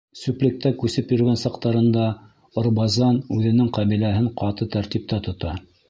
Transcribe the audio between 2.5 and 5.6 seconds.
Орбазан үҙенең ҡәбиләһен ҡаты тәртиптә тота.